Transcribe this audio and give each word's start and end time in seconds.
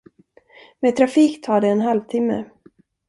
Med 0.79 0.95
trafik 0.95 1.43
tar 1.45 1.61
det 1.61 1.67
en 1.67 1.81
halvtimme. 1.81 2.45